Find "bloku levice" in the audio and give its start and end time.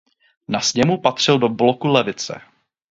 1.49-2.41